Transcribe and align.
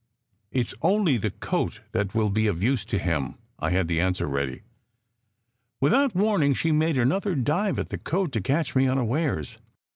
"It 0.51 0.65
s 0.65 0.73
only 0.81 1.17
the 1.19 1.29
coat 1.29 1.81
that 1.91 2.15
will 2.15 2.31
be 2.31 2.47
of 2.47 2.63
use 2.63 2.85
to 2.85 2.97
him." 2.97 3.35
I 3.59 3.69
had 3.69 3.87
the 3.87 4.01
answer 4.01 4.25
ready. 4.25 4.63
Without 5.79 6.15
warning 6.15 6.55
she 6.55 6.71
made 6.71 6.97
another 6.97 7.35
dive 7.35 7.77
at 7.77 7.89
the 7.89 7.99
coat 7.99 8.31
to 8.31 8.41
catch 8.41 8.73
me 8.75 8.87
unawares. 8.87 9.59